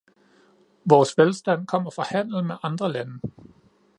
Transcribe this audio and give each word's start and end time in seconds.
Vores 0.93 1.17
velstand 1.17 1.67
kommer 1.67 1.91
fra 1.91 2.03
handel 2.03 2.43
med 2.43 2.57
andre 2.63 2.91
lande. 2.93 3.19